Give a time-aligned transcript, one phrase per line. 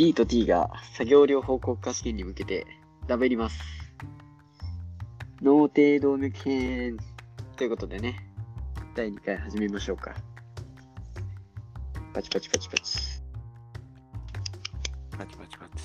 [0.00, 2.66] D と T が作業療法国家試験に向けて
[3.06, 3.60] ダベります。
[5.42, 6.96] 脳底動脈編
[7.58, 8.16] ということでね、
[8.96, 10.14] 第2回始めましょうか。
[12.14, 12.98] パチパチパチパチ。
[15.18, 15.84] パチパチパチ。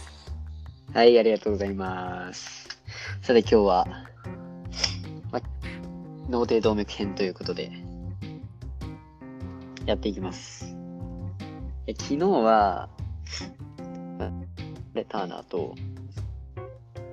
[0.94, 2.70] はい、ありがとうございます。
[3.22, 3.86] さて今日は、
[5.30, 5.42] ま、
[6.30, 7.70] 脳底動脈編ということで、
[9.86, 10.74] やっていきます。
[11.86, 12.88] え昨日は、
[13.60, 13.65] ま
[14.96, 15.76] レターナーと、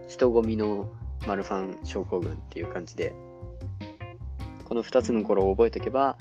[0.08, 0.88] 人混みの
[1.26, 3.12] マルファン症候群っていう感じで、
[4.64, 6.16] この2つの頃を覚えておけば、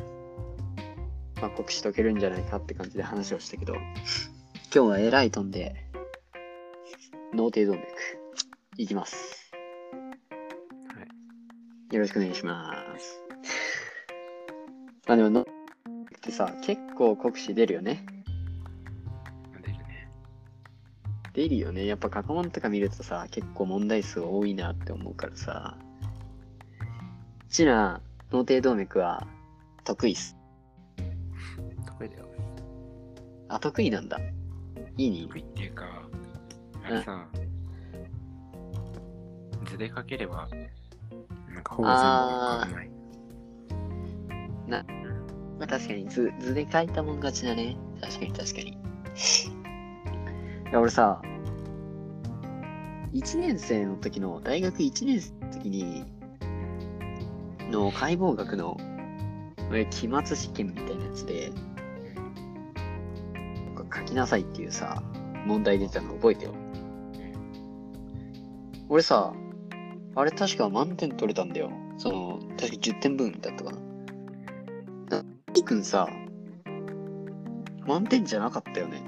[1.39, 5.75] まあ、国試解けるんじゃないかって感じで話をしたけど、今日はエライトンで、
[7.33, 7.85] 脳底動脈、
[8.77, 9.51] いきます。
[9.91, 11.03] は
[11.91, 11.95] い。
[11.95, 13.21] よろしくお願いします。
[15.07, 15.45] まあでも、のっ
[16.21, 18.03] てさ、結構国試出るよね。
[21.41, 21.87] 出るよね。
[21.87, 25.75] やっぱ過去問とか見るとさ、結構問題数多いなって思うからさ。
[27.49, 27.99] ちな、
[28.31, 29.25] 脳底動脈は
[29.83, 30.37] 得意っす。
[31.87, 32.27] 得意だよ。
[33.49, 34.19] あ、得意なんだ。
[34.97, 35.23] いいね。
[35.27, 36.07] 得意っていうか、
[36.83, 37.27] あれさ、
[39.65, 40.47] 図で書ければ、
[41.51, 42.91] なんかほぼ全部わかんない。
[44.67, 44.85] な
[45.57, 47.75] まあ確かに図、図で書いたもん勝ちだね。
[47.99, 48.69] 確かに確かに。
[48.69, 48.77] い
[50.73, 51.21] や、俺さ、
[53.13, 56.05] 1年生の時の、大学1年生の時に、
[57.69, 58.77] の解剖学の、
[59.69, 61.51] 俺期末試験みたいなやつで、
[63.93, 65.03] 書きなさいっていうさ、
[65.45, 66.53] 問題出たの覚えてよ。
[68.87, 69.33] 俺さ、
[70.15, 71.71] あれ確か満点取れたんだよ。
[71.97, 73.81] その、確か10点分だったかな。
[75.53, 76.07] いくんさ、
[77.85, 79.03] 満点じゃなかったよね。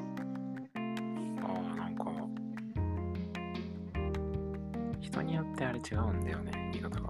[5.13, 7.09] 人によってあれ違うんだよね、言い方が。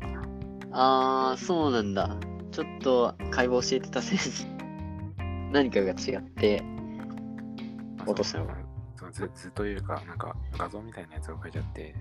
[0.72, 2.18] あー、そうなんだ。
[2.52, 4.46] ちょっと解剖教えてた先生、
[5.52, 6.62] 何かが違って、
[8.00, 8.48] あ落としたの
[8.96, 11.96] そうそう図図というか、なんか画像みたいなやつを書いちゃって、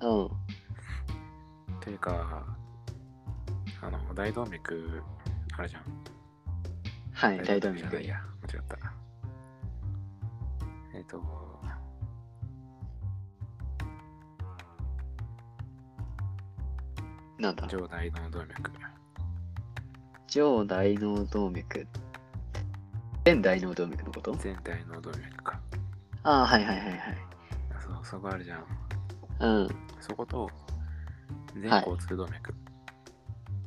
[0.00, 0.30] うん。
[1.80, 2.44] というか、
[3.80, 5.02] あの、大動脈
[5.56, 5.82] あるじゃん。
[7.12, 8.08] はい、大動脈い。
[8.08, 8.76] や、間違った。
[10.94, 11.22] えっ、と、
[17.38, 17.66] なんだ？
[17.68, 18.72] 上大脳動脈。
[20.26, 21.86] 上大脳動脈。
[23.24, 24.34] 全大脳動脈のこと？
[24.34, 25.60] 全大脳動脈か。
[26.24, 26.98] あー、はいはいはいはい。
[27.80, 28.64] そう、そこあるじゃん。
[29.40, 29.68] うん。
[30.00, 30.50] そこと、
[31.54, 32.54] 全はい交通動脈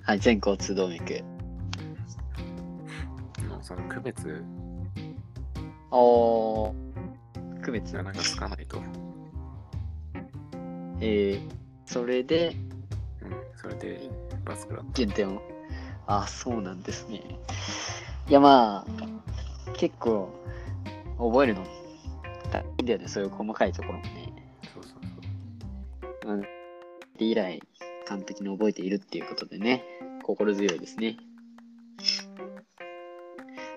[0.04, 1.24] はい、全交通動脈。
[3.48, 4.44] のその区別
[5.92, 6.92] おー。
[7.62, 8.82] 区別がなんかつかないと、
[11.00, 11.50] えー、
[11.86, 12.71] それで、うん、
[13.62, 14.10] それで
[14.44, 15.42] バスクラッ減点を。
[16.08, 17.22] あ、そうなんですね。
[18.28, 20.34] いや、まあ、結構、
[21.18, 21.64] 覚えるの、
[22.52, 24.34] 大変だよね、そういう細かいところもね。
[24.74, 24.94] そうそう
[26.24, 26.34] そう。
[26.34, 26.42] うん。
[26.42, 26.48] で
[27.20, 27.62] 以来、
[28.08, 29.84] 完璧に覚えているっていうことでね、
[30.24, 31.18] 心強いですね。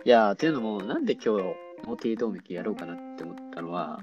[0.06, 1.56] いやー、というのも、なんで今日、
[1.87, 4.00] 脳底動脈やろうかなって思ったのは、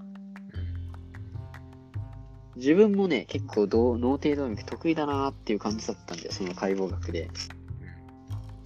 [2.61, 7.27] 自分もね、結構脳底動脈得意だなっていう感じだったんだよ、その解剖学で。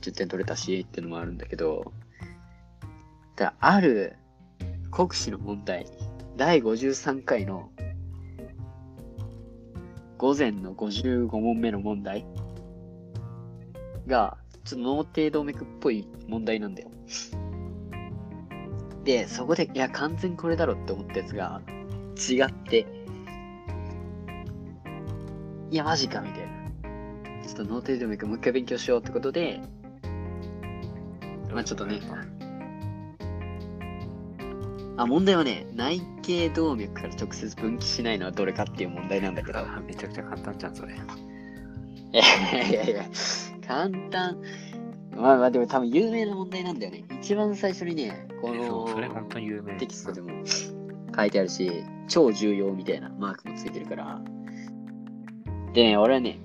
[0.01, 1.93] 10点取れたしっていうのもあるんだけど、
[3.37, 4.17] だある
[4.91, 5.87] 国試の問題、
[6.35, 7.71] 第53回の
[10.17, 12.25] 午前の55問目の問題。
[14.07, 16.91] が、ちょっと脳底動脈っぽい問題なんだよ。
[19.05, 21.61] で、そこで、いや、完全これだろって思ったやつが
[22.17, 22.85] 違って、
[25.75, 27.45] いや、マジかみたいな。
[27.45, 29.59] ちょっと脳底動脈もう一回勉強しようってことで、
[31.51, 31.99] まあちょっとね
[34.95, 39.59] あ、問題はね、内頸動脈から直接分岐しないのはどれかっていう問題なんだけど。
[39.59, 40.93] あめちゃくちゃ簡単じゃん、それ。
[40.93, 40.97] い
[42.13, 43.03] やいやいや、
[43.67, 44.41] 簡単。
[45.13, 47.03] まあまあでも多分有名な問題なんだよね。
[47.19, 49.73] 一番最初にね、こそう、それの本当に有名。
[49.73, 50.29] テキストでも
[51.13, 54.21] 書いてあるし、超重要みたいなマークもついてるから。
[55.75, 56.39] でね、俺はね、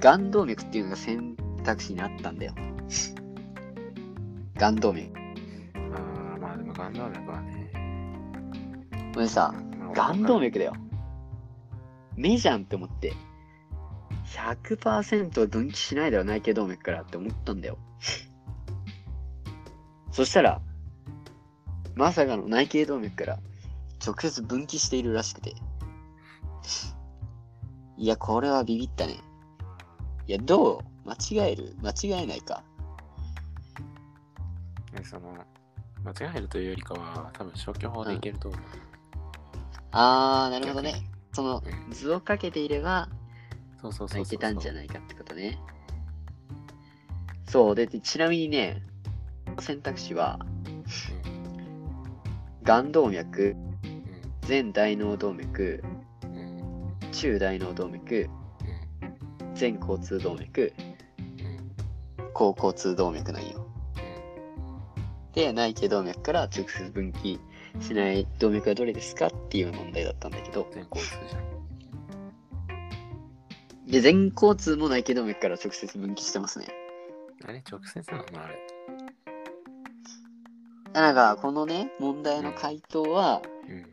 [0.00, 2.54] 眼動脈っていうのが選択肢にあったんだよ。
[4.58, 5.12] 眼動脈。
[5.16, 7.70] あーまあでも、ガン動脈はね。
[9.14, 10.72] これさ、まあ眼動脈だよ。
[12.16, 13.12] 目じゃんって思って。
[14.26, 17.78] 100%分岐しないだろ、内頸動脈からって思ったんだよ。
[20.10, 20.60] そしたら、
[21.94, 23.38] まさかの内頸動脈から
[24.04, 25.54] 直接分岐しているらしくて。
[28.00, 29.20] いや、これはビビったね。
[30.26, 31.08] いや、どう？
[31.08, 31.76] 間違える？
[31.82, 32.64] 間違えないか。
[34.98, 35.36] えその、
[36.02, 38.60] 間違えるというよりかは、多分消去法でいけると思う。
[39.90, 40.94] あー、なるほどね。
[41.34, 43.10] そのうん図をかけていれば、
[43.82, 44.22] そうそうそう。
[44.22, 45.58] いけたんじゃないかってことね。
[47.48, 47.74] そう。
[47.74, 48.82] で、ちなみにね、
[49.58, 50.38] 選択肢は、
[52.62, 53.54] 眼動脈、
[54.48, 55.89] 前大脳動脈、うん。
[55.89, 55.89] うん。
[57.20, 58.30] 中大脳動脈、
[59.54, 61.46] 前交通動脈、うん。
[61.46, 62.32] うん。
[62.32, 63.66] 後交通動脈なんよ。
[65.34, 67.38] で、内径動脈から直接分岐
[67.78, 71.44] しない動脈はどれですかっていう問題だったんだけど、全交通じゃん。
[73.86, 76.68] で、全交通も内径動脈から直接分岐してますね。
[77.44, 78.24] あれ直接なの？
[78.42, 78.58] あれ。
[80.94, 83.86] なんか、このね、問題の回答は、うん。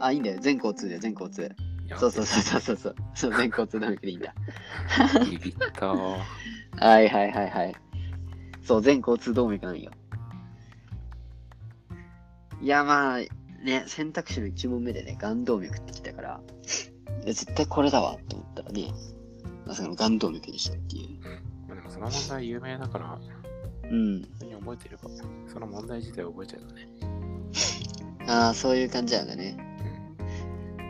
[0.00, 0.38] あ、いいんだよ。
[0.40, 1.54] 全交通だよ、全交通。
[1.96, 2.96] そうそうそうそうそうそう。
[3.14, 4.34] そう、全交通動脈でいいんだ。
[5.24, 6.18] ビビったわ。
[6.78, 7.74] はいはいはいはい。
[8.62, 9.90] そう、全交通動脈なんよ。
[12.60, 13.18] いや、まあ、
[13.64, 16.40] ね、選択肢の1問目でね、眼動脈ってきたから、
[17.24, 18.92] 絶対これだわと思ったらね、
[19.66, 21.20] まさかの眼動脈でしたっていう。
[21.68, 23.18] まあでもその問題有名だから、
[23.90, 24.22] うん。
[24.22, 25.10] 普通に覚えてれば、
[25.52, 26.88] その問題自体覚えちゃうとね。
[28.28, 29.56] ああ、そういう感じなんだね。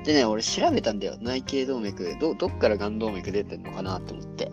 [0.06, 1.17] でね、俺調べたんだよ。
[1.20, 4.53] 内径動脈、ど、どっから眼動脈出てんのかなと思って。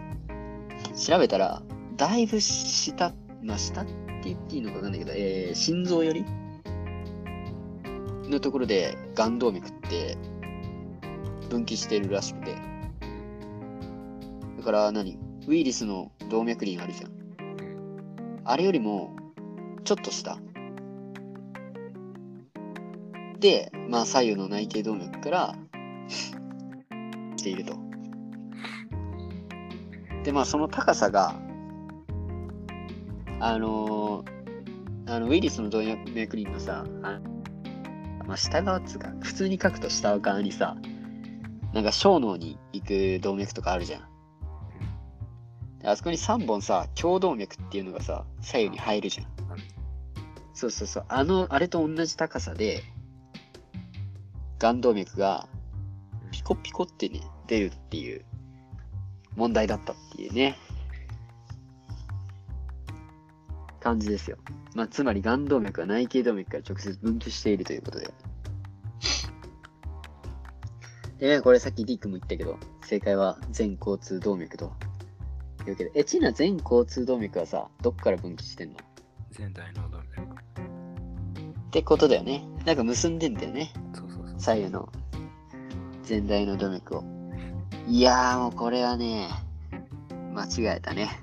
[0.96, 1.62] 調べたら、
[1.98, 3.92] だいぶ下、まあ下って
[4.24, 6.24] 言っていいのかわかんないけど、えー、心臓より
[8.30, 10.16] のところで眼動脈って
[11.50, 12.54] 分岐してるらしくて。
[14.56, 15.18] だから何？
[15.48, 17.10] ウイルスの動脈輪あるじゃん。
[18.44, 19.14] あれよりも、
[19.84, 20.38] ちょっと下。
[23.42, 25.54] で、まあ左右の内径動脈から、
[26.08, 27.74] していると。
[30.22, 31.34] で、まあその高さが、
[33.40, 34.32] あのー
[35.08, 37.20] あのウイルスの動脈輪のさ、あ
[38.24, 40.76] まあ下側っつうか、普通に書くと下側にさ、
[41.74, 44.08] なんか小脳に行く動脈とかあるじゃん。
[45.84, 49.26] あそこに3本さ、胸動脈っていうのがさ、左右に入るじゃん。
[50.54, 51.04] そうそうそう。
[51.08, 52.84] あの、あれと同じ高さで、
[54.62, 55.48] 眼動脈が
[56.30, 58.24] ピコピコってね、出るっていう
[59.34, 60.56] 問題だったっていうね。
[63.80, 64.36] 感じですよ。
[64.76, 68.14] まあ、つまり眼動脈は内径動脈から直接分岐しているということで。
[71.18, 74.72] でね、これさっきディックも言ったけど、正解は全交通動脈と。
[75.66, 78.76] 言うけど、え、ちな全交通動脈はさ、どっから分岐してんの？
[79.32, 80.22] 全体の動脈。
[80.22, 82.44] ってことだよね。
[82.64, 83.72] なんか結んでんだよね。
[84.42, 84.88] 左右の
[86.02, 87.04] 全体の動脈を。
[87.86, 89.28] いやーもうこれはね、
[90.34, 91.22] 間違えたね。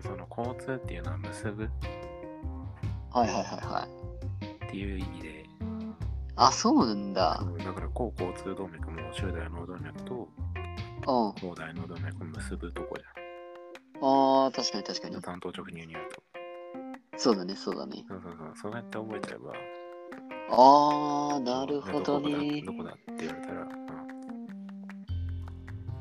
[0.00, 1.64] その交通っていうのは結ぶ？
[1.64, 1.68] っ
[3.10, 3.88] はいはいはいは
[4.62, 4.70] い。
[4.70, 5.46] ていう意味で、
[6.36, 7.44] あ、そうなんだ。
[7.64, 10.26] だから高交通動脈も中大脳動脈とうん。
[11.06, 13.02] 高大脳動脈を結ぶとこじ
[14.00, 15.20] あー、確かに確かに。
[15.20, 16.22] 担当直入にやると。
[17.16, 18.04] そうだね、そうだね。
[18.08, 18.52] そうそうそう。
[18.54, 19.52] そうやって覚えちゃえば、
[20.50, 22.72] あー、なるほどねど。
[22.72, 23.68] こだって言われたら、うん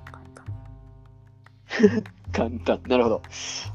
[0.05, 2.03] 簡単。
[2.31, 2.49] 簡
[2.79, 2.81] 単。
[2.89, 3.21] なるほど。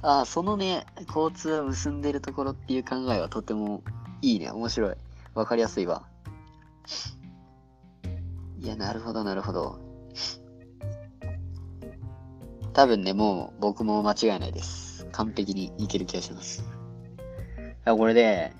[0.02, 3.82] あー、そのね、交通を結んでるところっていう考えはとても
[4.22, 4.50] いいね。
[4.50, 4.96] 面白い。
[5.34, 6.04] わかりやすいわ。
[8.58, 9.78] いや、なるほど、なるほど。
[12.72, 15.06] 多分ね、もう僕も間違いないです。
[15.12, 16.64] 完璧にいける気がします。
[17.84, 18.54] あこれで、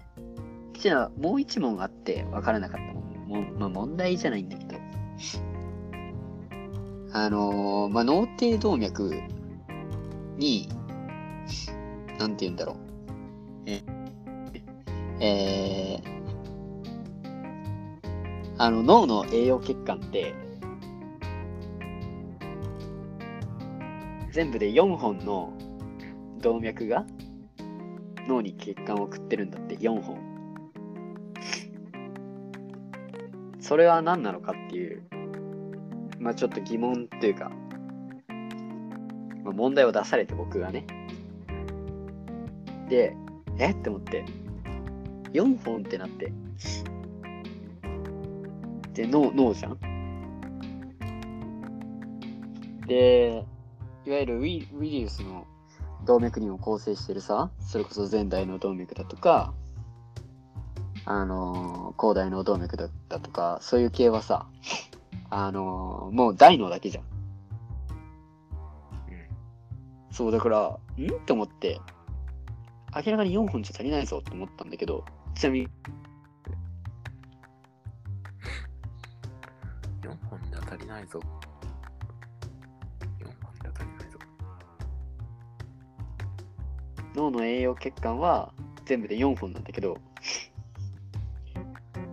[0.82, 3.44] じゃもう一問あって分からなかったもん。
[3.44, 4.80] もまあ、問題じゃないんだけど。
[7.12, 9.14] あのー、まあ、脳底動脈
[10.36, 10.68] に、
[12.18, 12.76] なんて言うんだろう。
[13.66, 13.84] え、
[15.20, 16.12] えー
[18.58, 20.34] あの、脳の栄養血管って、
[24.32, 25.52] 全部で4本の
[26.40, 27.06] 動脈が
[28.26, 30.31] 脳に血管を送ってるんだって、4本。
[33.62, 35.02] それは何なのかっていう、
[36.18, 37.50] まあちょっと疑問というか、
[39.44, 40.84] まあ、問題を出されて僕がね。
[42.88, 43.16] で、
[43.58, 43.70] え？
[43.70, 44.24] って思って、
[45.32, 46.32] 4本ってなって、
[48.94, 49.78] で、脳、脳じゃん？
[52.86, 53.46] で、
[54.04, 55.46] いわゆるウィウィリウスの
[56.04, 59.54] 動脈輪を構成してるさ、それこそ前代の動脈だとか、
[61.04, 64.46] あのー広大脳動脈だったとか、そういう系はさ、
[65.30, 67.04] あのーもう大脳だけじゃん。
[67.04, 67.10] うん。
[70.10, 71.10] そう、だから、ん？
[71.26, 71.80] と思って、
[72.94, 75.04] 明らかに4本じゃ足りないぞって思ったんだけど、
[75.34, 75.68] ちなみに、
[80.02, 81.18] 4本じゃ足りないぞ。
[83.18, 84.18] 4本じゃ足りないぞ。
[87.14, 88.52] 脳の栄養血管は
[88.84, 89.96] 全部で4本なんだけど、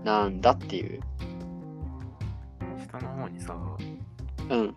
[0.03, 1.01] なんだっていう。
[2.81, 3.55] 下の方にさ、
[4.49, 4.75] うん、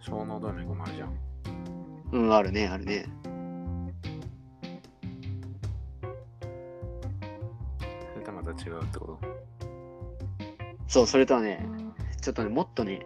[0.00, 1.12] 小脳動脈もあるじゃん。
[2.12, 3.06] うん、あるね、あるね。
[8.12, 9.18] それとまた違うってこと？
[10.86, 11.66] そう、それとはね、
[12.20, 13.04] ちょっとね、もっとね、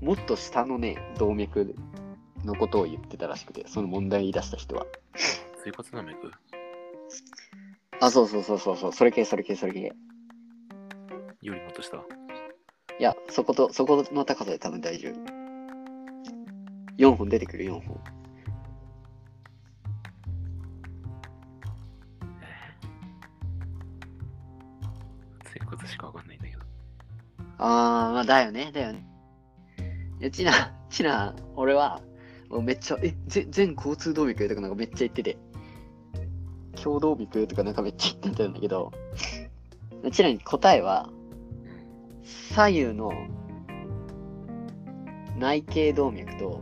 [0.00, 1.74] もっと下のね、動脈
[2.44, 4.86] のことを言ってたらしくて、その問題言い出した人は。
[5.64, 6.30] 椎骨動脈？
[8.00, 9.92] あ、そうそうそうそうそう、それ系、それ系、それ系。
[11.42, 11.96] よりもっと下。
[11.96, 15.14] いや、そこと、そこの高さで多分大丈夫。
[16.96, 18.00] 4本出てくる、4本。
[25.52, 26.62] 椎骨しかわかんないんだけど。
[27.58, 29.04] あー、まあ、だよね、だよね。
[30.20, 30.52] いや、ちな、
[30.90, 32.00] ちな、俺は、
[32.48, 35.36] もうめっちゃ、え、ぜ全交通動脈とかなんかめっちゃ言ってて、
[36.82, 38.92] 共動脈とか なんかめっちゃ言ってたんだけど、
[40.12, 41.10] ちなみに答えは、
[42.22, 43.12] 左右の
[45.38, 46.60] 内径動脈と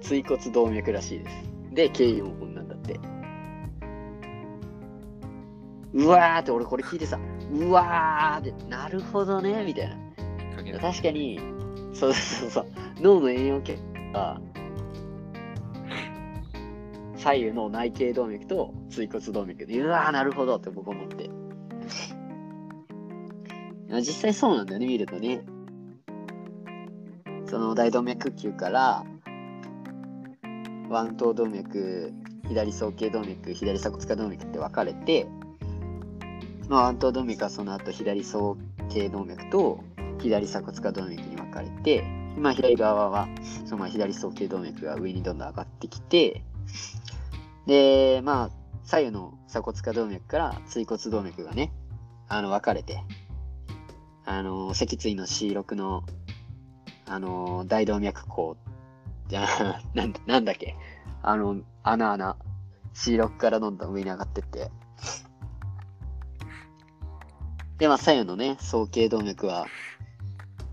[0.00, 1.36] 椎骨動脈らしいです。
[1.72, 2.98] で、計4本なんだって。
[5.94, 7.18] うわーって俺これ聞いてさ、
[7.52, 9.96] うわーって、なるほどね、みたいな。
[10.80, 11.40] 確かに、
[11.94, 12.66] そうそうそう、
[13.00, 13.78] 脳の栄養系
[14.12, 14.40] が、
[17.18, 21.30] 左右の内径動脈と椎骨動脈で、うわー、なるほどって僕思って。
[24.00, 25.44] 実際そうなんだよね、見るとね。
[27.46, 29.04] その大動脈球から、
[30.90, 32.12] 腕頭動脈、
[32.48, 35.26] 左双頸動脈、左鎖骨下動脈って分かれて、
[36.68, 38.54] まあ、腕頭動脈はその後左双
[38.90, 39.80] 頸動脈と
[40.20, 42.04] 左鎖骨下動脈に分かれて、
[42.36, 43.28] まあ、左側は
[43.66, 46.42] その左双頸動脈が上にどんどん上がってきて、
[47.68, 48.50] で、まあ、
[48.82, 51.70] 左右の鎖骨下動脈から椎骨動脈がね、
[52.26, 53.04] あの分かれて、
[54.24, 56.02] あの、脊椎の C6 の、
[57.04, 58.56] あの、大動脈孔、
[59.28, 60.76] じゃあ、 なんなんだっけ、
[61.22, 62.36] あの、穴穴、
[62.94, 64.70] C6 からどんどん上に上がってって、
[67.76, 69.66] で、まあ、左右のね、双頸動脈は、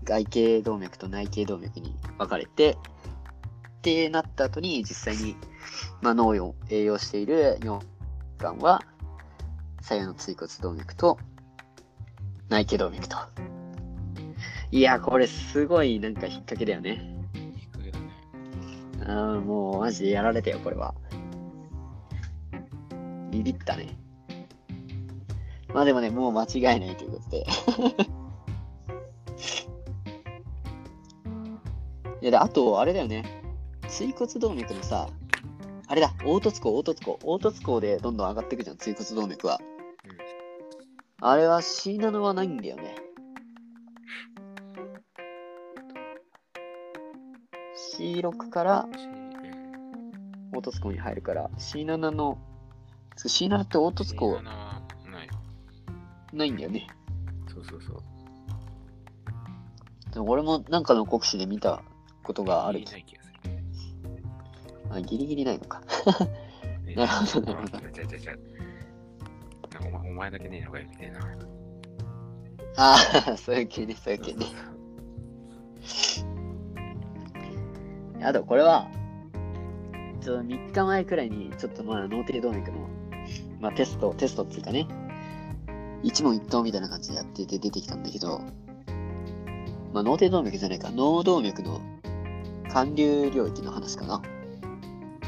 [0.04, 2.78] 外頸動脈と内頸動脈に分かれて、
[3.80, 5.36] ってなった後に、実際に、
[6.02, 7.84] まあ、脳を栄養している尿
[8.38, 8.82] 管は、
[9.80, 11.18] 左右の椎骨動脈と
[12.48, 13.16] 内頸動脈と。
[14.70, 17.00] いや、これすごいなんか引っ掛けだよね。
[17.58, 18.06] きっかけだね。
[19.06, 20.94] ああ、もうマジでやられたよ、これは。
[23.30, 23.96] ビビったね。
[25.72, 27.46] まあでもね、もう間違いないということで。
[32.22, 33.42] いや、で、あと、あれだよね。
[33.88, 35.25] 椎骨動脈のさ、あ
[35.96, 39.58] れだ、凹凸孔、凹凸孔、凹凸孔でどんどん上がっていくじゃん、椎骨動脈は。
[41.22, 42.96] あれは C7 はないんだよね。
[47.98, 48.86] C6 から
[50.52, 52.38] 凹凸孔に入るから C7 の
[53.16, 55.28] C7 って凹凸孔 C7 はない。
[56.32, 56.86] ないんだよね
[57.48, 57.96] そうそうそう。
[60.12, 61.82] でも俺もなんかの国試で見た
[62.22, 63.25] ことがある気が。
[64.90, 65.82] あギリギリないのか。
[66.86, 67.78] えなるほどなるほど。
[67.78, 68.38] あ違う違う違う
[69.72, 71.20] なんかお前お前だけねえのかよみたいな。
[72.78, 72.96] あ
[73.32, 74.46] あそういう系ねそういう系ね。
[78.22, 78.88] あとこれは
[80.20, 82.88] ちょっと3日前くらいにちょっとまあ脳底動脈の、
[83.60, 84.86] まあ、テストテストっていうかね。
[86.02, 88.40] 一問一答みたいな感じでやってて出てきたんだけど
[89.92, 90.90] まあ脳底動脈じゃないか。
[90.90, 91.80] 脳動脈の
[92.68, 94.22] 寒流領域の話かな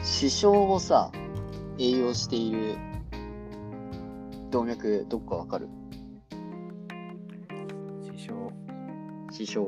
[0.02, 1.10] 視床をさ
[1.78, 2.76] 栄養している
[4.50, 5.68] 動脈どこかわかる？
[8.16, 8.52] 師匠。
[9.30, 9.66] 師匠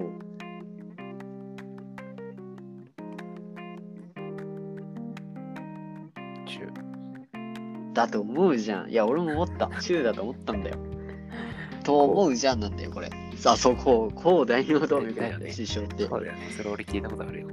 [6.47, 6.69] 中。
[7.93, 10.77] だと思うじゃんいや俺も思った 中だと思ったんだよ
[11.85, 16.41] と思うじゃんなんだよこれさあそここう大脳動脈だよ師匠ってそうだよね。
[16.57, 17.49] それ俺聞いたことあるよ。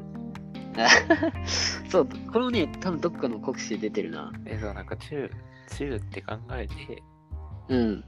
[1.89, 5.29] そうこれもね多分どっかの国試で出てるなえ、そう、なんか中、
[5.77, 7.03] 中って考えて、
[7.69, 8.03] うん。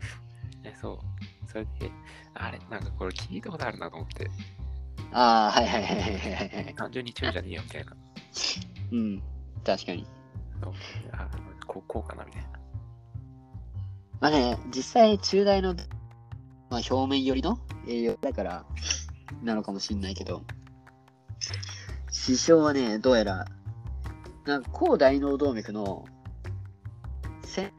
[0.63, 0.99] え、そう。
[1.47, 1.91] それで、
[2.33, 4.29] あれ、なんかこれ聞いたことあるなと思って、
[5.11, 6.75] ああ、はいはいはいはいはいはい。
[6.75, 7.93] 単純に中じゃねえよみたいな。
[8.91, 9.23] うん。
[9.63, 10.05] 確かに。
[10.61, 10.73] そう
[11.13, 11.29] あ
[11.65, 12.49] こうこうかなみたいな。
[14.19, 15.73] まあね、実際中大の、
[16.69, 17.57] まあ、表面寄りの
[17.87, 18.65] 栄養だから
[19.41, 20.43] なのかもしんないけど、
[22.29, 23.45] 師匠はね、どうやら、
[24.45, 26.05] なんか高大脳動脈の
[27.43, 27.73] せ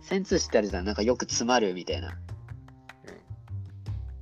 [0.00, 2.16] 線通詞ってあるじゃん、なんかよく詰まるみたいな。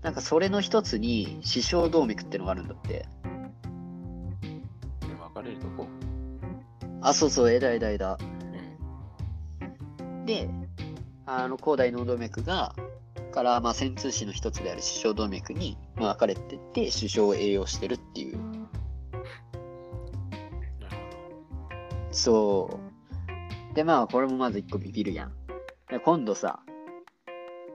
[0.02, 3.06] なんかそれの一つに視床動脈ってのがあるんだって。
[5.00, 5.86] で分かれるとこ？
[7.02, 8.18] あ、そうそう、枝枝枝。
[10.00, 10.24] うん。
[10.24, 10.48] で、
[11.26, 12.74] あの、広大脳動脈が、
[13.36, 18.38] から、まあ、線通詞の一つである視床動脈に、まあ、分かれてって、視床を栄養してるっていう。
[18.38, 18.48] な
[20.88, 20.96] る
[22.08, 22.80] ほそ
[23.72, 23.74] う。
[23.74, 25.34] で、まあ、これもまず一個ビビるやん。
[25.90, 26.60] で今度さ、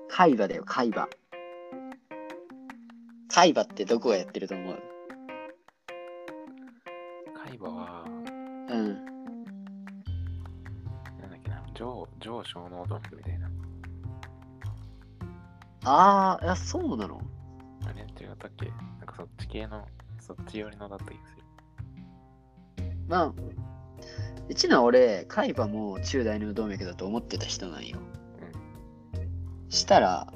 [0.10, 1.08] 海馬だよ、海馬。
[3.30, 4.74] 海馬ってどこがやってると思う？
[4.74, 4.82] ど。
[7.46, 9.06] 海馬は、うん。
[11.20, 13.48] なんだっけな、上、上小脳動脈みたいな。
[15.84, 17.22] あー、いや、そうなの？
[17.86, 18.66] あれ違ったっけ？
[18.68, 18.72] な
[19.04, 19.86] んかそっち系の、
[20.20, 21.44] そっち寄りのだった気がする。
[23.08, 23.34] まあ、
[24.48, 27.98] うちのは俺、海馬も中大脳動脈だと思ってた人なんよ。
[29.70, 30.32] したら、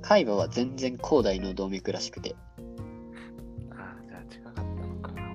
[0.00, 2.34] 海馬は全然広大脳動脈らしくて。
[3.70, 5.34] ああ、じゃあ違かったのかな。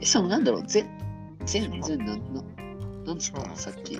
[0.00, 0.86] え、そのなんだろう、ぜ
[1.44, 2.42] 全然な、な、
[3.06, 3.56] なんつったの？
[3.56, 3.98] さっき。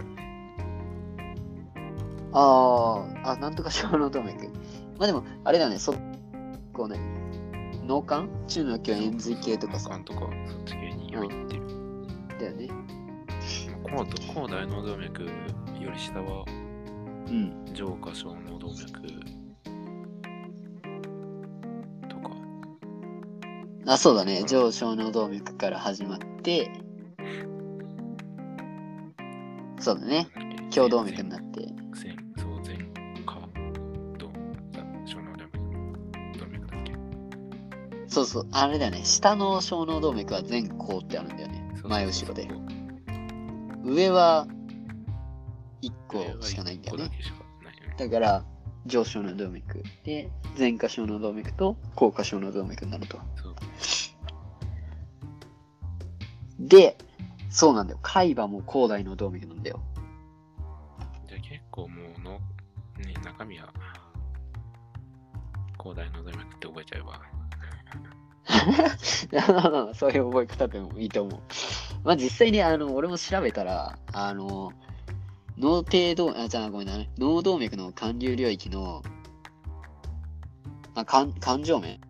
[2.36, 4.48] あー、あ、なんとか小脳動脈。
[4.98, 5.94] まあでも、あれだね、そ、
[6.72, 6.98] こうね、
[7.86, 8.28] 脳幹？
[8.48, 11.62] 中の系は円髄系とかさ、かんとか、そっち系に入ってる。
[12.40, 12.68] だよね。
[13.84, 15.30] 高度高大脳動脈よ
[15.92, 16.44] り下は
[17.28, 17.64] うん。
[17.72, 19.00] 上下小脳動脈
[22.08, 22.30] とか。
[23.86, 24.42] あ、そうだね。
[24.44, 26.70] 上小脳動脈から始まって、
[29.78, 30.26] そうだね。
[30.74, 31.43] 共動脈になって。
[38.14, 39.04] そうそう、あれだよね。
[39.04, 41.68] 下の小脳動脈は前後ってあるんだよね。
[41.74, 42.48] そう前後ろで
[43.82, 44.46] 上は
[45.82, 47.10] 1上は個しかないんだよね
[47.98, 48.08] だ。
[48.08, 48.44] から、
[48.86, 53.18] 上小脳動脈で、前下小脳動脈と後下小脳動脈になると。
[56.60, 56.96] で、
[57.50, 57.98] そうなんだよ。
[58.00, 59.80] 海馬も広大脳動脈なんだよ。
[61.26, 62.38] じゃあ結構もうの、
[63.04, 63.72] ね、中身は
[65.82, 67.33] 広大脳動脈って覚えちゃえば
[69.94, 71.40] そういう覚え方でもいいと思う。
[72.04, 74.72] まあ実際にあの俺も調べたら、あの、
[75.58, 79.02] 脳底動、あ、じゃあごめんな、脳動脈の環流領域の、
[80.94, 82.00] まあ、環環状面。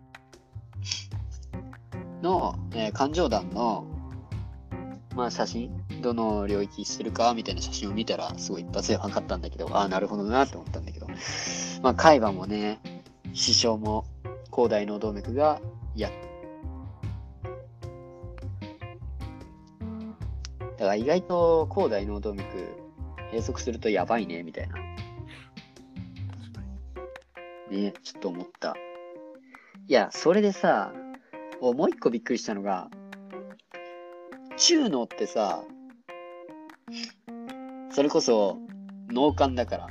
[2.21, 3.85] の、えー環状弾の、
[5.15, 11.07] まあ写真、どの領域してるかみたいな写真を見たら、すごい一発で分かったんだけど、ああ、なるほどなって思ったんだけど、
[11.81, 12.79] まあ海馬もね、
[13.33, 14.05] 師匠も
[14.51, 15.61] 広大脳動脈が
[15.95, 16.11] やっ
[20.85, 22.45] から意外と広大脳動脈
[23.31, 24.75] 閉塞するとやばいねみたいな。
[27.71, 28.75] ねちょっと思った。
[29.87, 30.93] いやそれでさ
[31.59, 32.89] おもう一個びっくりしたのが
[34.57, 35.63] 中脳ってさ
[37.91, 38.57] それこそ
[39.09, 39.87] 脳幹だから。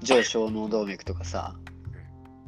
[0.02, 1.56] 上小脳動脈とかさ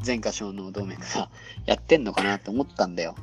[0.05, 1.31] 前下小脳動脈さ
[1.67, 3.15] やってんのかなって思ったんだよ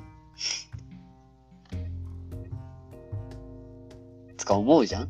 [4.38, 5.10] つか思うじゃん？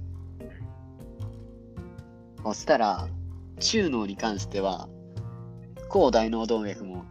[2.43, 3.07] そしたら
[3.59, 4.87] 中脳に関しては
[5.89, 7.03] 高大脳動脈も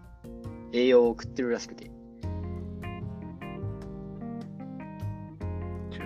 [0.72, 1.90] 栄養を送ってるらしくて。
[5.90, 6.02] 中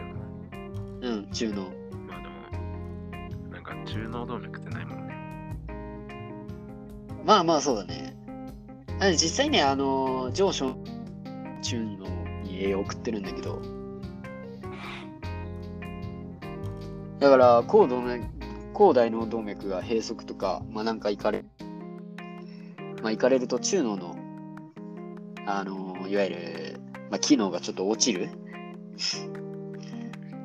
[1.03, 1.09] 脳？
[1.09, 1.62] うん中脳。
[1.62, 5.14] まあでもなんか中脳動脈ってないもんね。
[7.25, 8.16] まあまあそうだね。
[9.12, 10.75] 実際ねあの上昇
[11.61, 12.07] 中脳
[12.42, 13.61] に栄養を送ってるんだけど
[17.18, 18.25] だから高動脈
[18.73, 21.44] 高大脳動脈が閉塞とかまあなんか行かれ
[23.03, 24.16] まあ行かれると中脳の
[25.46, 28.31] あのいわゆる、まあ、機能がちょっと落ちる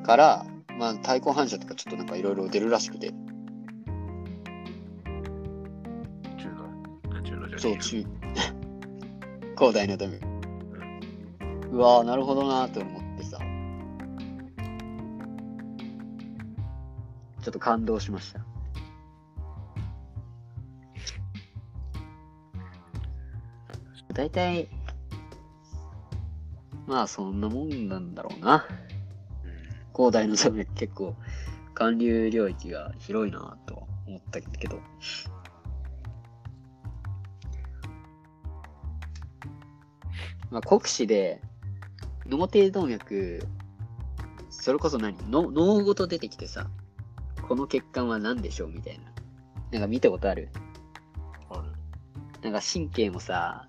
[0.04, 0.46] から
[0.78, 3.12] まあ対抗反射とかちょっとなんかいろいろ出るらしくて
[6.36, 8.06] 中脳あ中脳じゃねえよそう、中。
[9.56, 10.35] 広大なダメ。
[11.70, 13.38] うわーなるほどなーって思ってさ。
[17.42, 18.40] ちょっと感動しました。
[24.12, 24.68] 大体、
[26.86, 28.66] まあそんなもんなんだろうな。
[29.94, 31.14] 広大の動脈結構、
[31.74, 34.80] 韓流領域が広いなと思ったけど。
[40.50, 41.42] まあ、国史で、
[42.28, 43.40] 脳底動脈、
[44.50, 45.16] それこそ何？
[45.30, 46.68] の脳ごと出てきてさ、
[47.46, 49.04] この血管は何でしょうみたいな。
[49.72, 50.48] なんか見たことある？
[51.50, 51.62] ある。
[52.42, 53.68] なんか神経もさ、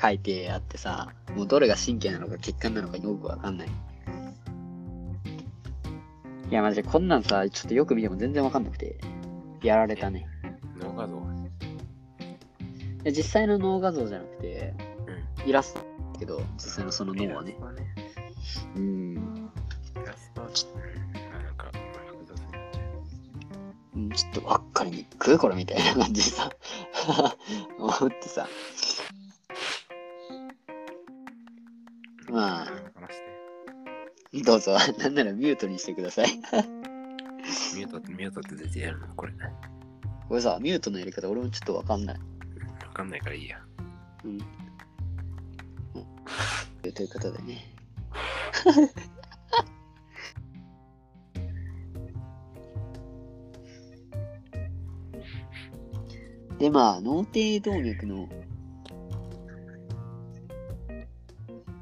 [0.00, 3.68] 書いてあってさ、もうどれが神経なのか血管なのかよくわかんない。
[3.68, 3.72] い
[6.54, 8.98] や、マジでこんなんさ、ちょっとよく見ても全然わかんなくて、
[9.62, 10.26] やられたね。
[10.80, 11.22] 脳画像。
[13.04, 14.74] 実際の脳画像じゃなくて、
[15.46, 15.86] イラストだ
[16.22, 17.56] けど、実際のその脳はね。
[18.76, 19.50] うん。
[20.52, 20.84] ちょっと、う
[21.18, 21.70] んなんか、
[22.06, 22.40] 複雑
[23.94, 24.12] に
[24.46, 26.50] なっかりにくいこれみたいな感じでさ、
[27.78, 28.46] 思ってさ。
[32.30, 32.66] まあ。
[34.44, 36.28] どうぞ、 なんならミュートにしてください。
[36.36, 39.32] ミュートって、ミュートって絶対やるのこれ。
[39.32, 39.50] わ
[40.28, 42.20] これさ、ミュートのやり方俺もちょっとわかんない。
[42.94, 43.58] かんないからいいや。
[44.24, 44.61] うん。
[47.02, 47.58] ということでね。
[56.60, 58.28] で、まあ、脳底動脈の、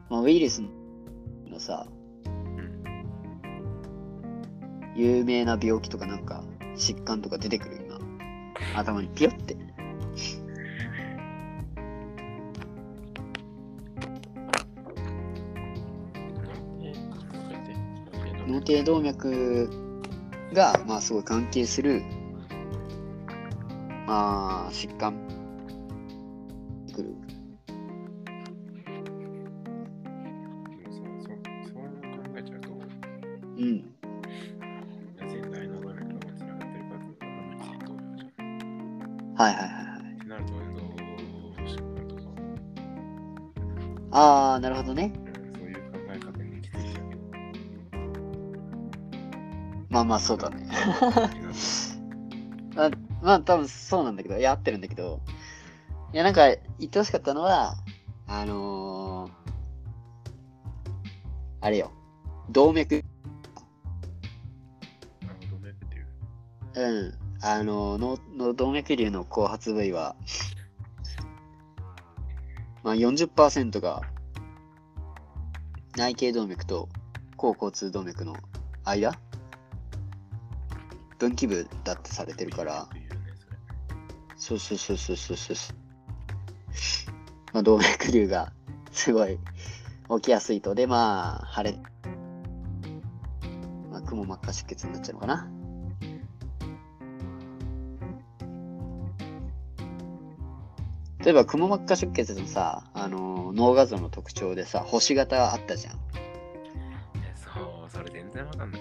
[0.08, 0.62] まあ、ウイルス
[1.46, 1.86] のさ、
[4.96, 6.42] 有名な病気とかなんか
[6.76, 7.98] 疾患とか出てくる今。
[8.74, 9.59] 頭にピヨって。
[18.70, 19.68] 脳底動脈
[20.52, 22.02] が、まあ、すごい関係する、
[24.06, 25.12] まあ、疾患
[26.94, 27.14] くる。
[30.90, 33.84] そうそうそう考えちゃうと、うん。
[39.36, 40.00] はいはいはいはい。
[44.12, 45.12] ああ、なるほどね。
[50.00, 50.64] まあまあ、そうだね。
[52.74, 55.20] まあ、まあ、多分そうなんだけど、いや、合ってるんだけど、
[56.14, 56.46] いや、なんか、
[56.78, 57.74] 言ってほしかったのは、
[58.26, 59.32] あのー、
[61.60, 61.92] あれよ、
[62.48, 63.04] 動脈。
[66.72, 70.16] うん、あの脳の動脈瘤の後発部位は、
[72.84, 74.02] まあ40%が
[75.96, 76.88] 内頸動脈と
[77.36, 78.36] 後交通動脈の
[78.84, 79.18] 間
[81.20, 82.88] 分岐部だってされてるから、
[84.36, 84.54] そ。
[84.54, 85.76] うそうそうそうそうそう。
[87.52, 88.52] まあ、動脈瘤が
[88.90, 89.38] すごい
[90.16, 90.74] 起きやすいと。
[90.74, 91.78] で、まあ、腫れ、
[93.90, 95.50] まあ、くも膜下出血になっちゃうのかな。
[101.22, 106.00] 例えば、くも膜下出血のさ、あの脳画像の特徴でさ、星型あったじゃん。
[107.36, 108.79] そう、それ全然わかんなく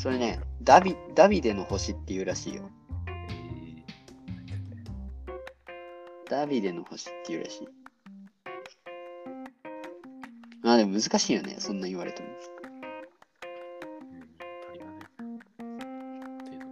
[0.00, 2.70] それね、ダビ、ダビデの星っていうらしいよ。
[3.06, 3.84] え
[6.26, 7.68] ダビデの星っていうらしい。
[10.62, 12.28] まあでも難しいよね、そんな言われても。
[12.28, 12.32] ー、
[14.14, 14.22] うん、
[14.68, 14.92] 鳥がね。
[16.40, 16.64] っていうの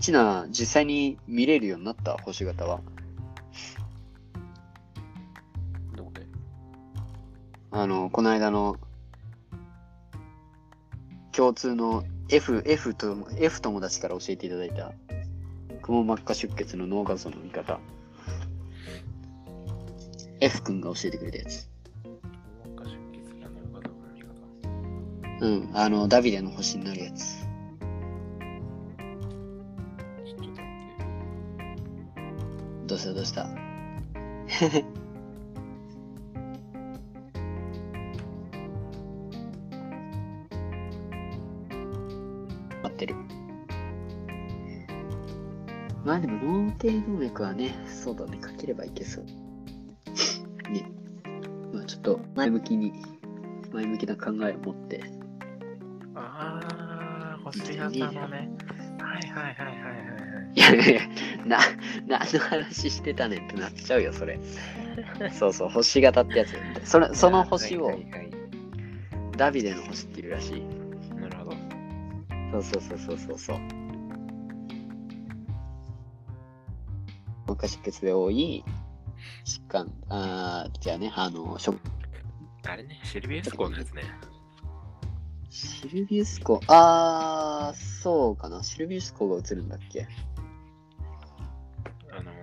[0.00, 2.80] チナ、実際に見れるようになった星型は？
[5.94, 6.26] どこで？
[7.70, 8.76] あの、この間の
[11.40, 14.92] 共通の F、F と、F 友達から教えていただいた、
[15.80, 17.80] くも膜下出血の脳画像の見方。
[20.40, 21.70] F 君が教えてくれたやつ。
[25.40, 27.48] うん、あの、ダビデの星になるやつ。
[32.86, 33.48] どうしたどうした？
[43.00, 43.14] ってる。
[46.04, 49.24] まあでも脳底動脈はね、そうだね、かければいけそう。
[50.70, 50.84] ね。
[51.72, 52.92] まあちょっと前向きに、
[53.72, 55.02] 前向きな考えを持って。
[56.14, 56.60] あ
[57.36, 58.50] あ、星型のね。
[58.98, 60.52] はいはいはいはいはいはい。
[60.52, 61.00] いやいや
[61.46, 61.58] な、
[62.08, 64.38] 何の話してたねんってなっちゃうよ、それ。
[65.32, 66.56] そうそう、星型ってやつ。
[66.84, 67.98] それその星を
[69.36, 70.79] ダビデの星っていうらしい。
[72.52, 73.58] うんそうそうそうそうそうそう。
[77.46, 78.64] 脳下出血で多い
[79.44, 81.78] 疾患、あーじゃあね、あの、食
[82.66, 84.02] あれね、シルビウスコのやつね。
[85.50, 88.62] シルビウスコ、あー、そうかな。
[88.62, 90.06] シルビウスコが映るんだっけ？
[92.12, 92.34] あのー、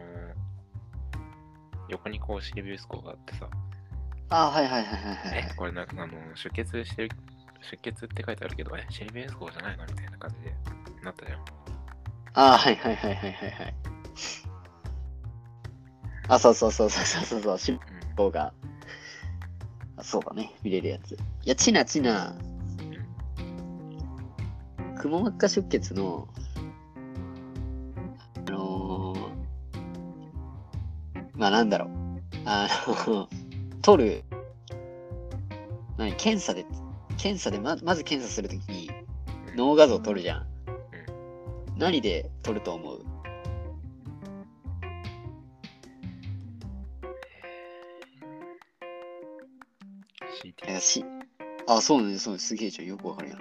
[1.89, 3.49] 横にこうシルビウスコがあってさ、
[4.29, 7.09] あー、はいはいはいはいはいえ、これなんかあの、出血してる、
[7.61, 10.55] 出血って書いてあるけど、え、シルビウスコじゃないのみたいな感じで
[11.03, 11.39] なったじゃん。
[12.33, 13.75] あー、はいはいはいはいはいはい。
[16.29, 18.53] あ、そうそうそうそうそうそうそう、シルビウスコが、
[19.97, 21.13] あそうだね、見れるやつ。
[21.13, 22.35] いや、チナチナ、
[24.97, 26.27] くも膜下出血の、
[28.47, 29.19] あのー、
[31.35, 31.89] まあなんだろう、
[32.45, 32.67] あ
[33.07, 33.29] の、
[33.81, 34.23] 取る、
[35.97, 36.65] 何、検査で、
[37.17, 38.89] 検査でままず検査するときに
[39.55, 40.47] 脳画像取るじゃん。
[41.77, 42.99] 何で取ると思う？
[42.99, 43.07] うん。
[50.49, 50.79] いや CT。
[50.79, 51.05] し
[51.67, 53.39] あ、そうね、そうね、すげえじゃん、よくわかるやん。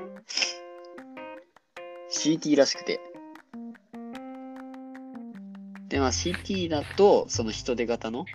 [2.10, 3.00] CT らしくて。
[5.88, 8.26] で、まあ CT だと、その人手型の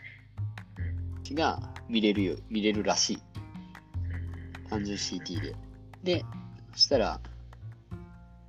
[1.34, 3.22] が見れるよ、見れるらしい。
[4.72, 5.56] 単純 CT で。
[6.02, 6.26] で、
[6.72, 7.20] そしたら、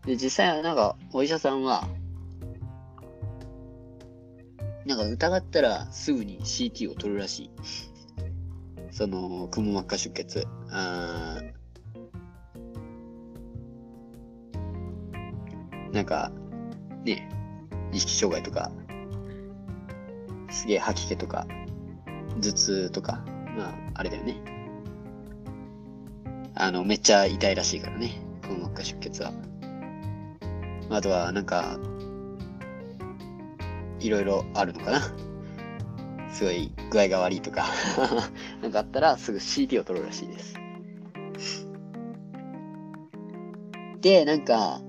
[0.06, 1.88] で、実際はなんか、お医者さんは、
[4.86, 7.50] なんか疑ったらすぐに CT を取るらしい。
[8.92, 10.46] その、くも膜下出血。
[10.70, 11.52] あー
[15.92, 16.32] なんか、
[17.04, 17.28] ね、
[17.92, 18.70] 意識障害とか、
[20.50, 21.46] すげえ吐き気とか、
[22.40, 23.24] 頭痛とか、
[23.56, 24.61] まあ、あれだよね。
[26.62, 29.32] あの、めっちゃ痛いらしいからね、くも膜下出血は。
[30.90, 31.76] あとは、なんか、
[33.98, 35.00] いろいろあるのかな。
[36.30, 37.64] すごい具合が悪いとか、
[38.62, 41.68] なんかあったらすぐ CT を取るらしいです。
[44.00, 44.80] で、なんか、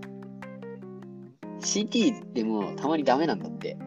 [1.59, 3.77] CT でもたまにダメなんだって。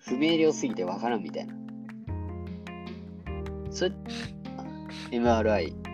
[0.00, 1.54] 不明瞭すぎてわからんみたいな。
[3.70, 3.92] それ、
[5.12, 5.91] MRI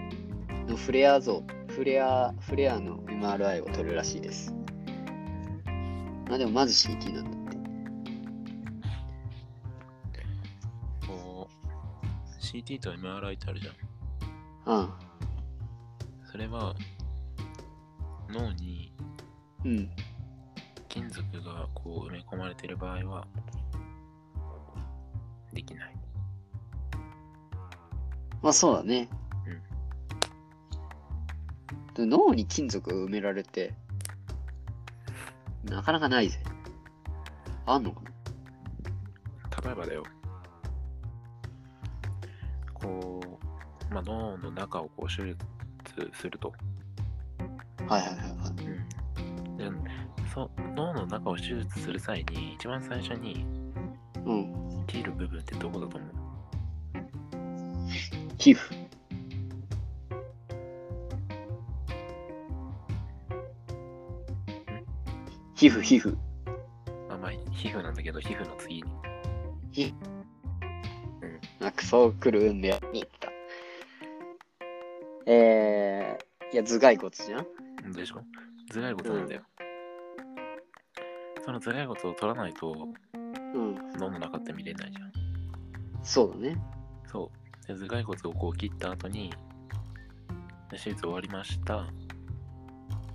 [0.69, 4.55] のフレア像、フレア、フレアの MRI を取るらしいです。
[6.29, 7.49] まあでもまず CT なんだって。
[12.39, 14.79] CT と MRI ってあるじゃん。
[14.79, 14.93] うん。
[16.31, 16.75] それは、
[18.29, 18.93] 脳に
[19.65, 19.91] うん。
[20.89, 23.27] 金属がこう埋め込まれている場合は、
[25.53, 25.95] できない。
[28.43, 29.09] まあそうだね。
[31.99, 33.75] で脳に金属が埋められて、
[35.65, 36.39] なかなかないぜ。
[37.67, 38.11] あんのかな？
[39.65, 40.05] 例えばだよ。
[42.73, 43.21] こ
[43.91, 45.45] う、まあ、脳の中をこう手術
[46.15, 46.55] すると。
[47.89, 48.23] はいはいはいは
[49.57, 49.59] い。
[49.59, 49.71] で
[50.33, 53.45] そ脳の中を手術する際に、一番最初に
[54.25, 54.85] うん。
[54.87, 56.11] 切る部分ってどこだと思う？
[58.39, 58.88] 皮膚。
[65.59, 66.17] 皮膚、皮膚。
[67.09, 68.85] まあまあ、皮膚なんだけど、皮膚の次に。
[69.73, 69.93] 皮
[71.61, 72.79] あ、クソ来るんだよ。
[72.93, 73.29] にった。
[75.27, 77.41] えー、いや、頭蓋骨じゃ
[77.89, 77.93] ん？
[77.93, 78.23] でしょ
[78.73, 79.43] 頭蓋骨なんだよ。
[81.45, 82.77] その頭蓋骨を取らないと
[83.53, 83.75] うん。
[83.99, 85.13] 脳の中って見れないじゃん。
[86.05, 86.57] そうだね。
[87.11, 87.33] そ
[87.65, 87.67] う。
[87.67, 89.31] で頭蓋骨をこう切った後に、
[90.71, 91.85] で手術終わりました。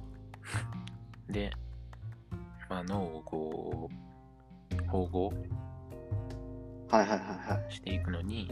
[1.31, 1.72] で、ま
[2.79, 5.33] あ、脳をこう、縫合
[6.89, 7.73] はいはいはいはい。
[7.73, 8.51] していくのに、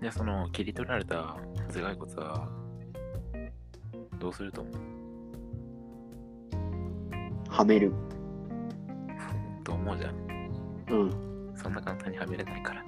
[0.00, 1.36] で、その切り取られた
[1.68, 2.48] 頭蓋骨は、
[4.18, 4.74] どうすると思う？
[7.48, 7.92] はめる。
[9.64, 10.14] と思うじゃん。
[10.90, 11.52] うん。
[11.54, 12.84] そんな簡単にはめれないから。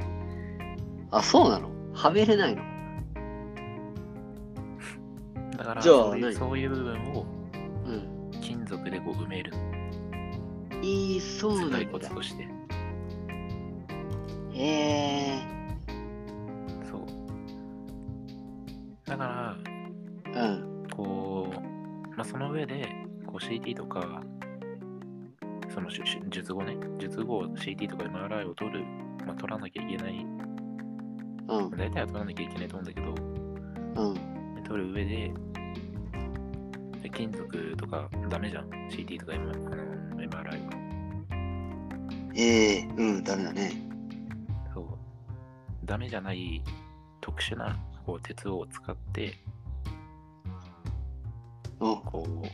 [1.12, 1.70] あ、そうなの？
[1.92, 2.62] はめれないの？
[5.56, 6.34] だからじゃあそういう、何？
[6.34, 7.26] そういう部分を
[8.94, 9.52] でこう埋める。
[10.82, 11.78] いい、そうなんだ。
[11.90, 12.48] 骨として。
[14.54, 15.40] え
[16.88, 17.00] そう。
[19.04, 20.84] だから、ー。
[20.84, 20.88] うん。
[20.88, 22.88] こう、まあ、その上で、
[23.26, 24.22] こう CT とか、
[25.72, 25.90] その
[26.28, 28.84] 術後ね、術後 CT とか MRI を取る、
[29.26, 30.24] まあ、取らなきゃいけない、
[31.48, 31.70] うん。
[31.70, 34.62] 大体は取らなきゃいけないと思うんだけど、うん。
[34.62, 35.32] 取る上で、で
[37.14, 40.72] 金属とかダメじゃん？CT とか M あの MRI は。
[42.36, 43.72] ええうん、ダメだね。
[44.74, 44.86] そう。
[45.84, 46.62] ダメじゃない
[47.20, 49.34] 特殊なこう鉄を使って、
[51.80, 52.00] うん。
[52.02, 52.46] こう、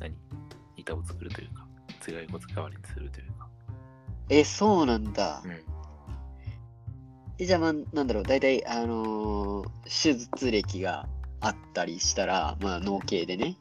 [0.00, 0.14] 何？
[0.76, 1.66] 板を作るというか、
[2.00, 3.48] 強い骨代わりにするというか。
[4.28, 5.48] え、そうなんだう。
[5.48, 5.52] ん。
[7.38, 11.06] え、じゃあ、まあ、なんだろう、大体、あのー手術歴が
[11.42, 13.56] あったりしたら、まあ、脳系でね、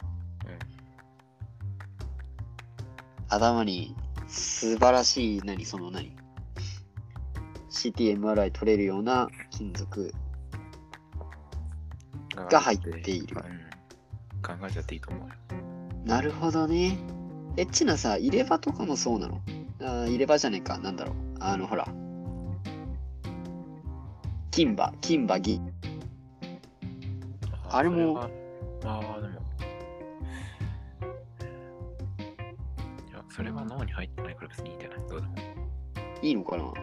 [3.28, 3.96] 頭に
[4.28, 6.15] 素晴らしい、何、その何、
[7.70, 10.13] CTMRI 取れるような金属。
[12.38, 12.48] うん。
[12.48, 14.41] が入っているうん。
[14.41, 15.36] 考えちゃっていいと思うよ。
[16.06, 16.98] なるほどね。
[17.58, 19.41] えっちなさ、入れ歯とかもそうなの？
[19.82, 21.15] あー入れ歯じゃねえか、なんだろう。
[21.39, 21.88] あの、ほら。
[24.52, 25.71] 金歯、金歯、銀。
[27.74, 28.28] あれもあ
[28.86, 29.34] あ、でも。
[33.10, 35.00] いや、それは脳に入ってないから別にいいんじゃない？
[35.08, 35.36] どうでも。
[36.22, 36.74] いいのかな？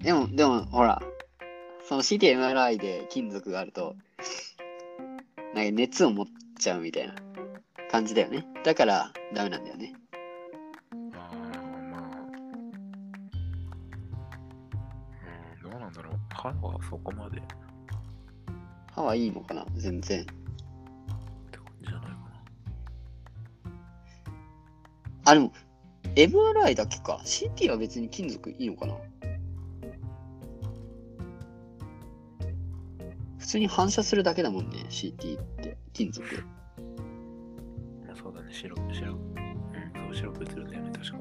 [0.00, 1.00] でも、でも、ほら、
[1.88, 3.94] その CTMRI で金属があると、
[5.54, 6.26] なんか熱を持っ
[6.58, 7.14] ちゃうみたいな
[7.90, 8.46] 感じだよね。
[8.64, 9.94] だから、ダメなんだよね。
[11.14, 11.36] ああ、
[11.90, 12.00] まあ。
[15.64, 16.18] うん、どうなんだろう。
[16.34, 17.40] 歯はそこまで
[18.98, 19.64] 歯はいいのかな？
[19.76, 20.26] 全然。
[20.26, 20.36] 感
[21.80, 22.18] じじゃないかな。
[25.24, 25.52] あ、でも、
[26.16, 27.20] MRI だけか。
[27.24, 28.94] CT は別に金属いいのかな？
[33.38, 35.78] 普通に反射するだけだもんね、CT って。
[35.92, 36.26] 金属。
[38.04, 39.12] まあそうだね、白、白。
[39.12, 39.22] うん、
[39.94, 41.18] そう、白く映るんだよね、確か。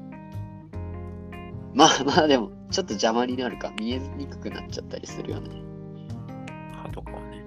[1.73, 3.71] まあまあでも、ちょっと邪魔になるか。
[3.79, 5.61] 見えにくくなっちゃったりするよね。
[6.81, 7.45] 歯とかはね。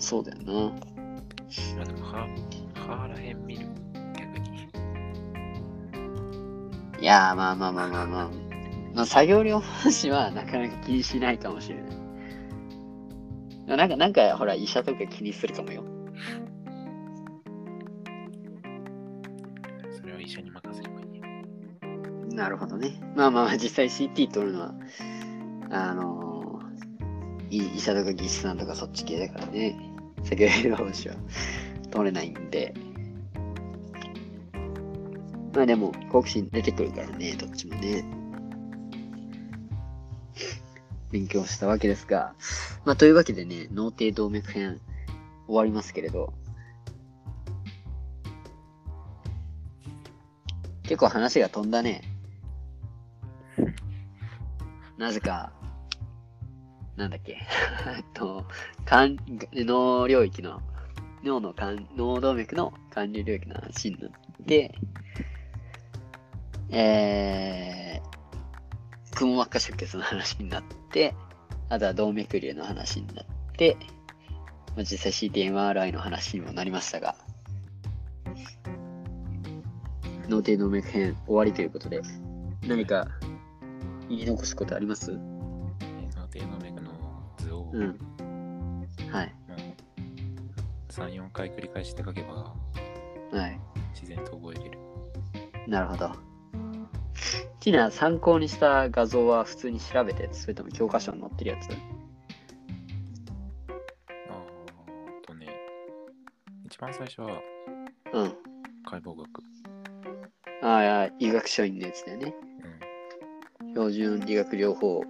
[0.00, 0.52] そうだよな。
[1.76, 2.26] まあでも歯、
[2.74, 3.66] 歯らへん見る。
[4.16, 4.68] 逆に。
[7.00, 8.48] いやー、まあまあまあまあまあ。
[8.94, 13.76] まあ、作業療法士はなかなか気にしないかもしれない。
[13.76, 15.84] なんか、なんか、ほら、医者とか気にするかもよ。
[19.92, 21.24] それは医者に任せればいいよ。
[22.34, 22.98] なるほどね。
[23.14, 24.74] まあまあまあ、実際 CT 取るのは、
[25.70, 29.87] あのー、い医者とか技師さんとかそっち系だからね。
[30.28, 31.14] 作業療法士は
[31.90, 32.74] 取れないんで。
[35.54, 38.04] まあでも、好奇心出てくるからね、どっちもね。
[41.10, 42.34] 勉強したわけですが。
[42.84, 44.80] まあというわけでね、脳底動脈編
[45.46, 46.34] 終わりますけれど。
[50.82, 52.02] 結構話が飛んだね。
[54.98, 55.52] なぜか、
[56.98, 57.38] なんだっけ、
[57.96, 58.44] えっと、
[58.86, 59.16] 肝
[59.52, 60.60] 脳領域の、
[61.22, 64.10] 脳の肝、脳動脈の管理領域の話になっ
[64.46, 64.74] て、
[66.70, 71.14] えー、くも膜下出血の話になって、
[71.68, 73.76] あとは動脈瘤の話になって、
[74.74, 77.14] まあ、実際 CTMRI の話にもなりましたが、
[80.28, 82.02] 脳底動脈編終わりということで、
[82.66, 83.08] 何か
[84.08, 85.12] 言い残すことあります？
[85.12, 86.67] 脳底動脈、
[87.72, 87.98] うん。
[89.10, 89.34] はい。
[89.48, 92.54] もう3、4回繰り返して書けば
[93.32, 93.60] はい。
[93.94, 94.78] 自然と覚えれる。
[95.66, 96.10] なるほど。
[97.60, 101.68] ティナ、参考にした画像は普通に調べて、それとも教科書に載ってるやつ？
[101.70, 105.48] あーとね、
[106.64, 107.42] 一番最初は
[108.12, 108.32] うん。
[108.86, 109.42] 解剖学。
[110.62, 112.34] ああ、医学書院のやつだよね。
[113.60, 113.68] うん。
[113.70, 115.02] 標準理学療法、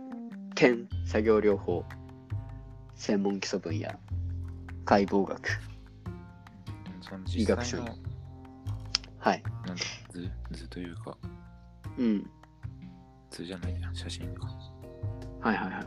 [0.57, 1.85] 点作業療法、
[2.99, 3.89] 専門基礎分野、
[4.85, 5.41] 解剖学。
[7.29, 7.87] 医実学書は
[9.35, 9.43] い。
[9.67, 11.17] なんだ図図というか、
[11.97, 12.29] うん。
[13.31, 14.49] 図じゃないや、写真か。
[15.41, 15.81] はいはいは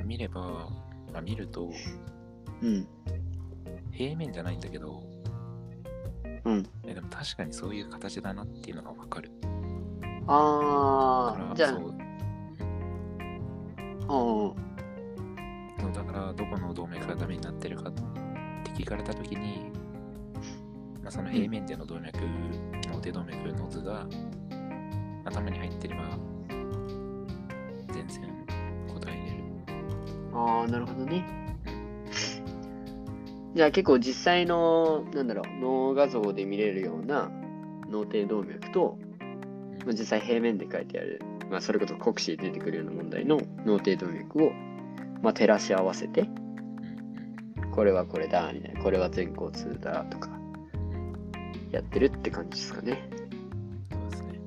[0.00, 0.04] い。
[0.04, 0.70] 見れば、
[1.12, 1.72] まあ、見ると
[2.62, 2.86] うん。
[3.90, 5.02] 平面じゃないんだけど、
[6.44, 6.64] うん。
[6.84, 9.32] えでも確かにそういう形だなっていうのがわかる。
[10.28, 11.98] ああ、じゃあ、うん。
[16.36, 18.02] どこの動脈がダメになってるかって
[18.72, 19.72] 聞かれたときに、
[21.02, 22.18] まあ、その平面での動脈、
[22.88, 24.06] 脳底動脈の図が
[25.24, 26.18] 頭に入ってれば
[27.92, 28.46] 全然
[28.88, 29.44] 答えれる。
[30.34, 31.24] ああ、なるほどね。
[33.54, 37.30] じゃあ結構実際の、なんだろう、脳画像で見れるような
[37.88, 38.98] 脳底動脈と、
[39.86, 44.52] まあ、実際平面で書いてある、まあ、それこそ国試で出てくるような問題の脳底動脈を、
[45.22, 46.28] まあ、照らし合わせて、
[47.72, 48.82] これはこれだ、みたいな。
[48.82, 50.30] これは全交通だ、とか、
[51.70, 53.08] やってるって感じですかね。
[53.90, 54.40] そうですね。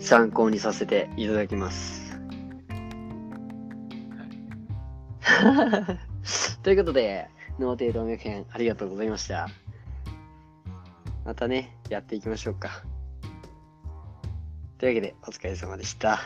[0.00, 2.18] 参考にさせていただきます。
[6.62, 7.28] ということで、
[7.58, 9.48] 脳程動脈編ありがとうございました。
[11.24, 12.82] またね、やっていきましょうか。
[14.78, 16.20] というわけで、お疲れ様でした。